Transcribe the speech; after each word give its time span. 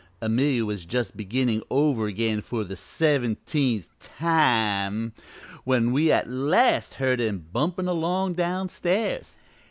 Amelia 0.19 0.65
was 0.65 0.83
just 0.87 1.15
beginning 1.15 1.61
over 1.69 2.07
again 2.07 2.41
for 2.41 2.63
the 2.63 2.75
seventeenth 2.75 3.87
time 3.99 5.13
when 5.63 5.95
at 6.09 6.27
last 6.27 6.93
we 6.97 7.05
heard 7.05 7.21
'em 7.21 7.45
bumpin' 7.53 7.87
along 7.87 8.33
downstairs. 8.33 9.37